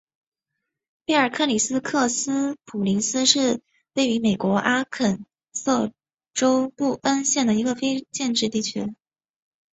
[1.05, 3.61] 贝尔克里克斯普林斯是
[3.93, 5.91] 位于美国阿肯色
[6.33, 8.95] 州布恩县的一个非建制地区。